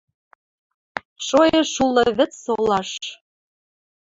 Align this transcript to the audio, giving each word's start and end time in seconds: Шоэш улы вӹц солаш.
Шоэш 1.25 1.71
улы 1.85 2.05
вӹц 2.17 2.33
солаш. 2.43 2.91